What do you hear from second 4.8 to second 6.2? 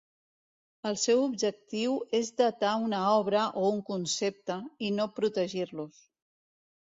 i no protegir-los.